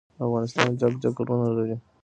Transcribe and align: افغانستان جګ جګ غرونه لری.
افغانستان 0.25 0.67
جګ 0.79 0.93
جګ 1.03 1.15
غرونه 1.25 1.47
لری. 1.57 1.75